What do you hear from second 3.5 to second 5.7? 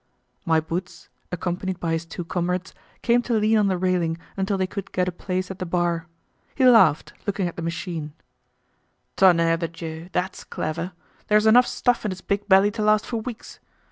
on the railing until they could get a place at the